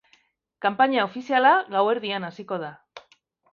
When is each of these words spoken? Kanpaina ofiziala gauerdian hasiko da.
Kanpaina 0.65 1.03
ofiziala 1.09 1.53
gauerdian 1.77 2.27
hasiko 2.33 2.61
da. 2.67 2.75